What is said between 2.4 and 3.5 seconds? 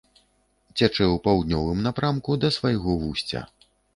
да свайго вусця.